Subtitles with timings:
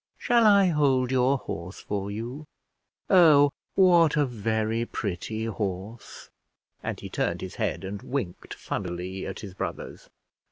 [0.17, 2.47] Shall I hold your horse for you?
[3.07, 6.31] Oh what a very pretty horse!"
[6.81, 10.09] and he turned his head and winked funnily at his brothers.